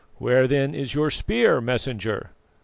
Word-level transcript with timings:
"Where 0.17 0.47
then 0.47 0.73
is 0.73 0.95
your 0.95 1.11
spear, 1.11 1.61
Messenger?" 1.61 2.31